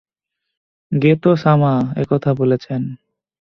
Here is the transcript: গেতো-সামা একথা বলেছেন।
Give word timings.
গেতো-সামা 0.91 1.73
একথা 1.95 2.31
বলেছেন। 2.33 2.81